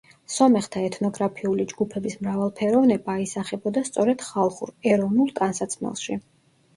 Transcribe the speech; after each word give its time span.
სომეხთა 0.35 0.79
ეთნოგრაფიული 0.85 1.65
ჯგუფების 1.73 2.15
მრავალფეროვნება 2.21 3.15
აისახებოდა 3.17 3.83
სწორედ 3.91 4.25
ხალხურ, 4.31 4.73
ეროვნულ 4.95 5.31
ტანსაცმელში. 5.41 6.19